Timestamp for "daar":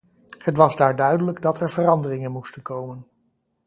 0.75-0.95